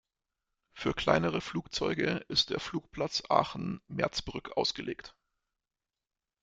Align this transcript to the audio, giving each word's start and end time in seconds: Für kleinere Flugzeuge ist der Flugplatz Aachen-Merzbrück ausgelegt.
Für 0.73 0.95
kleinere 0.95 1.41
Flugzeuge 1.41 2.25
ist 2.27 2.49
der 2.49 2.59
Flugplatz 2.59 3.21
Aachen-Merzbrück 3.29 4.51
ausgelegt. 4.57 5.15